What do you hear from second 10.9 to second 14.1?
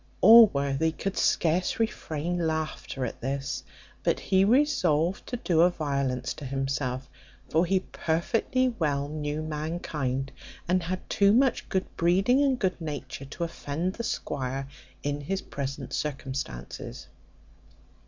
too much good breeding and good nature to offend the